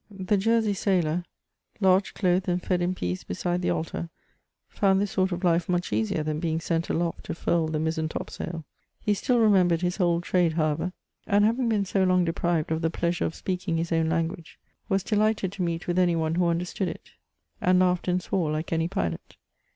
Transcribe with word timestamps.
The 0.09 0.35
Jersey 0.35 0.73
sailor, 0.73 1.25
lodged, 1.79 2.15
clothed, 2.15 2.47
and 2.49 2.59
fed 2.59 2.81
in 2.81 2.95
peace 2.95 3.23
beside 3.23 3.61
the 3.61 3.69
altar, 3.69 4.09
found 4.67 4.99
this 4.99 5.11
sort 5.11 5.31
of 5.31 5.43
life 5.43 5.69
much 5.69 5.93
easier 5.93 6.23
than 6.23 6.39
being 6.39 6.59
sent 6.59 6.89
aloft 6.89 7.25
to 7.25 7.35
furl 7.35 7.67
the 7.67 7.77
mizen 7.77 8.09
top 8.09 8.31
sail. 8.31 8.65
He 8.99 9.13
still 9.13 9.37
remembered 9.37 9.81
his 9.81 9.99
old 9.99 10.23
trade, 10.23 10.53
however, 10.53 10.91
and 11.27 11.45
having 11.45 11.69
been 11.69 11.85
so 11.85 12.03
long 12.03 12.25
deprived 12.25 12.71
of 12.71 12.81
the 12.81 12.89
pleasure 12.89 13.25
of 13.25 13.35
speaking 13.35 13.77
his 13.77 13.91
own 13.91 14.09
lan 14.09 14.27
guage, 14.29 14.57
was 14.89 15.03
delighted 15.03 15.51
to 15.51 15.61
meet 15.61 15.85
with 15.85 15.99
any 15.99 16.15
one 16.15 16.33
who 16.33 16.47
understood 16.47 16.87
it, 16.87 17.11
and 17.61 17.77
laughed 17.79 18.07
and 18.07 18.23
swore 18.23 18.49
like 18.51 18.71
anypilot. 18.73 19.37